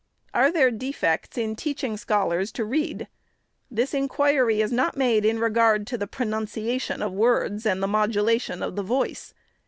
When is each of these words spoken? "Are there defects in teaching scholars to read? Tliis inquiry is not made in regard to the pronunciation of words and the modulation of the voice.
"Are 0.33 0.51
there 0.51 0.71
defects 0.71 1.37
in 1.37 1.55
teaching 1.55 1.95
scholars 1.95 2.51
to 2.53 2.65
read? 2.65 3.07
Tliis 3.71 3.93
inquiry 3.93 4.59
is 4.59 4.71
not 4.71 4.97
made 4.97 5.23
in 5.25 5.37
regard 5.37 5.85
to 5.85 5.95
the 5.95 6.07
pronunciation 6.07 7.03
of 7.03 7.13
words 7.13 7.67
and 7.67 7.83
the 7.83 7.87
modulation 7.87 8.63
of 8.63 8.75
the 8.75 8.81
voice. 8.81 9.35